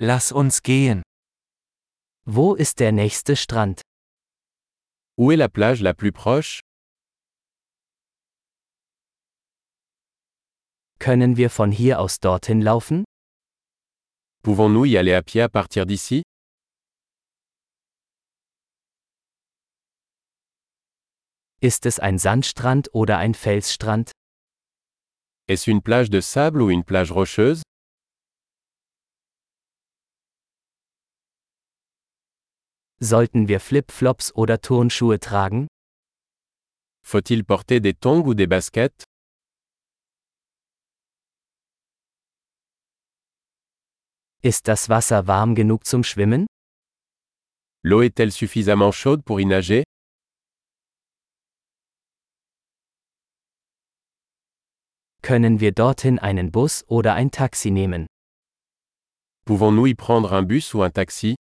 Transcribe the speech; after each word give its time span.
Lass 0.00 0.30
uns 0.30 0.62
gehen. 0.62 1.02
Wo 2.24 2.54
ist 2.54 2.78
der 2.78 2.92
nächste 2.92 3.34
Strand? 3.34 3.80
Où 5.18 5.32
est 5.32 5.36
la 5.36 5.48
plage 5.48 5.82
la 5.82 5.92
plus 5.92 6.12
proche 6.12 6.60
Können 11.00 11.36
wir 11.36 11.50
von 11.50 11.72
hier 11.72 11.98
aus 11.98 12.20
dorthin 12.20 12.62
laufen? 12.62 13.02
Pouvons-nous 14.44 14.84
y 14.86 14.96
aller 14.96 15.14
à 15.14 15.22
pied 15.22 15.42
à 15.42 15.48
partir 15.48 15.84
d'ici 15.84 16.22
Ist 21.60 21.86
es 21.86 21.98
ein 21.98 22.18
Sandstrand 22.20 22.88
oder 22.94 23.18
ein 23.18 23.34
Felsstrand? 23.34 24.12
Est-ce 25.48 25.68
une 25.68 25.82
plage 25.82 26.08
de 26.08 26.20
sable 26.20 26.62
ou 26.62 26.70
une 26.70 26.84
plage 26.84 27.10
rocheuse 27.10 27.62
Sollten 33.00 33.46
wir 33.46 33.60
Flip-Flops 33.60 34.34
oder 34.34 34.60
Turnschuhe 34.60 35.20
tragen? 35.20 35.68
Faut-il 37.04 37.44
porter 37.44 37.78
des 37.78 37.94
tongs 38.00 38.26
ou 38.26 38.34
des 38.34 38.48
baskets 38.48 39.04
Ist 44.42 44.66
das 44.66 44.88
Wasser 44.88 45.28
warm 45.28 45.54
genug 45.54 45.86
zum 45.86 46.02
Schwimmen? 46.02 46.46
L'eau 47.84 48.02
est-elle 48.02 48.32
suffisamment 48.32 48.92
chaude 48.92 49.22
pour 49.22 49.38
y 49.38 49.44
nager 49.44 49.84
Können 55.22 55.60
wir 55.60 55.72
dorthin 55.72 56.18
einen 56.18 56.50
Bus 56.50 56.84
oder 56.88 57.14
ein 57.14 57.30
Taxi 57.30 57.70
nehmen? 57.70 58.06
Pouvons-nous 59.44 59.86
y 59.86 59.94
prendre 59.94 60.32
un 60.32 60.42
bus 60.42 60.74
ou 60.74 60.82
un 60.82 60.90
taxi 60.90 61.36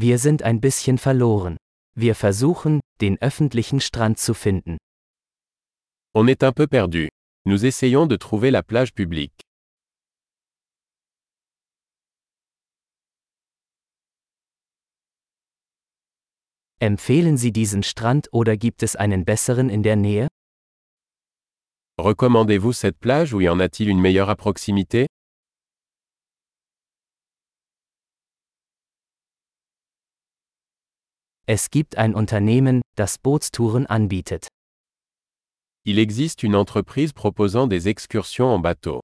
Wir 0.00 0.18
sind 0.18 0.44
ein 0.44 0.60
bisschen 0.60 0.96
verloren. 0.96 1.56
Wir 1.96 2.14
versuchen, 2.14 2.78
den 3.00 3.20
öffentlichen 3.20 3.80
Strand 3.80 4.20
zu 4.20 4.32
finden. 4.32 4.76
On 6.14 6.28
est 6.28 6.44
un 6.44 6.52
peu 6.52 6.68
perdu. 6.68 7.08
Nous 7.44 7.64
essayons 7.64 8.06
de 8.06 8.16
trouver 8.16 8.52
la 8.52 8.62
plage 8.62 8.94
publique. 8.94 9.34
Empfehlen 16.78 17.36
Sie 17.36 17.50
diesen 17.50 17.82
Strand 17.82 18.28
oder 18.30 18.56
gibt 18.56 18.84
es 18.84 18.94
einen 18.94 19.24
besseren 19.24 19.68
in 19.68 19.82
der 19.82 19.96
Nähe? 19.96 20.28
Recommandez-vous 21.98 22.72
cette 22.72 23.00
plage 23.00 23.34
ou 23.34 23.40
y 23.40 23.48
en 23.48 23.58
a-t-il 23.58 23.88
une 23.88 24.00
meilleure 24.00 24.30
à 24.30 24.36
proximité 24.36 25.08
Es 31.50 31.70
gibt 31.70 31.96
ein 31.96 32.14
Unternehmen, 32.14 32.82
das 32.94 33.16
Bootstouren 33.16 33.86
anbietet. 33.86 34.48
Il 35.82 35.98
existe 35.98 36.44
une 36.46 36.58
entreprise 36.58 37.14
proposant 37.14 37.68
des 37.68 37.86
excursions 37.86 38.54
en 38.54 38.60
bateau. 38.60 39.00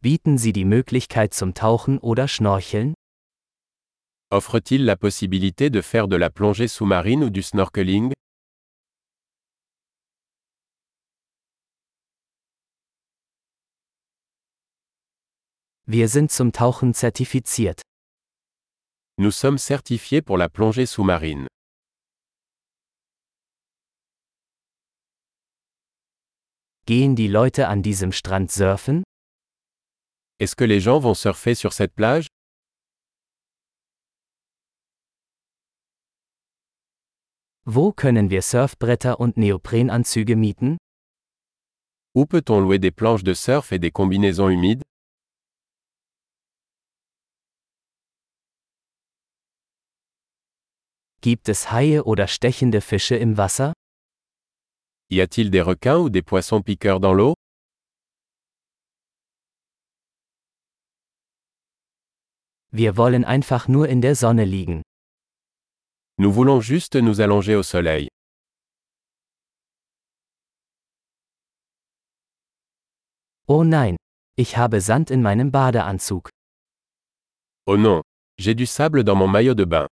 Bieten 0.00 0.38
Sie 0.38 0.52
die 0.52 0.64
Möglichkeit 0.64 1.34
zum 1.34 1.54
Tauchen 1.54 1.98
oder 1.98 2.28
Schnorcheln? 2.28 2.94
Offre-t-il 4.30 4.84
la 4.84 4.94
possibilité 4.94 5.70
de 5.70 5.82
faire 5.82 6.06
de 6.06 6.14
la 6.14 6.30
plongée 6.30 6.68
sous-marine 6.68 7.24
ou 7.24 7.30
du 7.30 7.42
snorkeling 7.42 8.12
Wir 15.92 16.06
sind 16.06 16.30
zum 16.30 16.52
Tauchen 16.52 16.94
zertifiziert. 16.94 17.82
Nous 19.18 19.32
sommes 19.32 19.58
certifiés 19.58 20.22
pour 20.22 20.38
la 20.38 20.48
plongée 20.48 20.86
sous-marine. 20.86 21.48
Gehen 26.86 27.16
die 27.16 27.26
Leute 27.26 27.66
an 27.66 27.82
diesem 27.82 28.12
Strand 28.12 28.52
surfen? 28.52 29.02
Est-ce 30.38 30.54
que 30.54 30.62
les 30.62 30.78
gens 30.78 31.00
vont 31.00 31.14
surfer 31.16 31.56
sur 31.56 31.72
cette 31.72 31.96
plage 31.96 32.28
Wo 37.64 37.90
können 37.90 38.30
wir 38.30 38.42
Surfbretter 38.42 39.18
und 39.18 39.36
Neoprenanzüge 39.36 40.36
mieten? 40.36 40.76
Où 42.14 42.26
peut-on 42.26 42.60
louer 42.60 42.78
des 42.78 42.92
planches 42.92 43.24
de 43.24 43.34
surf 43.34 43.72
et 43.72 43.80
des 43.80 43.90
combinaisons 43.90 44.50
humides 44.50 44.84
Gibt 51.22 51.50
es 51.50 51.70
Haie 51.70 52.02
oder 52.04 52.26
stechende 52.26 52.80
Fische 52.80 53.14
im 53.14 53.36
Wasser? 53.36 53.74
Y 55.10 55.20
a-t-il 55.20 55.50
des 55.50 55.66
requins 55.66 55.98
ou 55.98 56.08
des 56.08 56.22
poissons 56.22 56.62
piqueurs 56.62 56.98
dans 56.98 57.12
l'eau 57.12 57.34
Wir 62.72 62.96
wollen 62.96 63.26
einfach 63.26 63.68
nur 63.68 63.86
in 63.88 64.00
der 64.00 64.14
Sonne 64.14 64.46
liegen. 64.46 64.80
Nous 66.16 66.32
voulons 66.32 66.62
juste 66.62 66.94
nous 66.96 67.20
allonger 67.20 67.56
au 67.56 67.62
soleil. 67.62 68.08
Oh 73.46 73.62
nein, 73.64 73.96
ich 74.38 74.56
habe 74.56 74.80
Sand 74.80 75.10
in 75.10 75.20
meinem 75.20 75.50
Badeanzug. 75.50 76.30
Oh 77.66 77.76
non, 77.76 78.00
j'ai 78.38 78.54
du 78.54 78.64
sable 78.64 79.04
dans 79.04 79.16
mon 79.16 79.28
maillot 79.28 79.54
de 79.54 79.66
bain. 79.66 79.86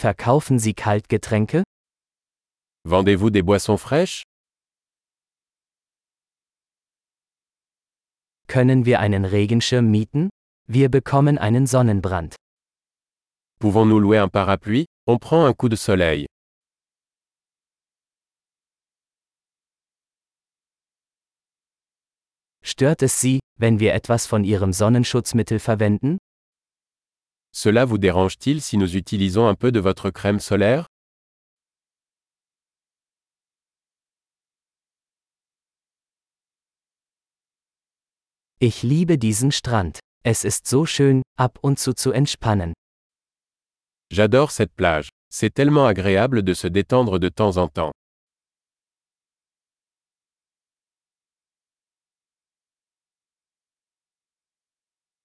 Verkaufen 0.00 0.60
Sie 0.60 0.74
Kaltgetränke? 0.74 1.64
Vendez-vous 2.84 3.30
des 3.30 3.42
boissons 3.42 3.76
fraîches 3.76 4.22
Können 8.46 8.84
wir 8.84 9.00
einen 9.00 9.24
Regenschirm 9.24 9.90
mieten? 9.90 10.30
Wir 10.68 10.88
bekommen 10.88 11.36
einen 11.36 11.66
Sonnenbrand. 11.66 12.36
Pouvons-nous 13.58 13.98
louer 13.98 14.22
un 14.22 14.28
parapluie 14.28 14.86
On 15.08 15.18
prend 15.18 15.44
un 15.44 15.52
coup 15.52 15.68
de 15.68 15.74
soleil. 15.76 16.26
Stört 22.62 23.02
es 23.02 23.20
Sie, 23.20 23.40
wenn 23.58 23.80
wir 23.80 23.94
etwas 23.94 24.28
von 24.28 24.44
Ihrem 24.44 24.72
Sonnenschutzmittel 24.72 25.58
verwenden? 25.58 26.18
Cela 27.60 27.84
vous 27.84 27.98
dérange-t-il 27.98 28.62
si 28.62 28.78
nous 28.78 28.94
utilisons 28.94 29.48
un 29.48 29.56
peu 29.56 29.72
de 29.72 29.80
votre 29.80 30.10
crème 30.10 30.38
solaire? 30.38 30.86
Ich 38.60 38.84
liebe 38.84 39.18
diesen 39.18 39.50
Strand. 39.50 39.98
Es 40.24 40.44
ist 40.44 40.68
so 40.68 40.86
schön, 40.86 41.22
ab 41.36 41.58
und 41.62 41.80
zu 41.80 41.94
zu 41.94 42.12
entspannen. 42.12 42.74
J'adore 44.12 44.52
cette 44.52 44.72
plage. 44.76 45.08
C'est 45.28 45.52
tellement 45.52 45.86
agréable 45.86 46.44
de 46.44 46.54
se 46.54 46.68
détendre 46.68 47.18
de 47.18 47.28
temps 47.28 47.56
en 47.56 47.66
temps. 47.66 47.90